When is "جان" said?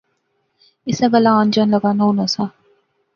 1.53-1.67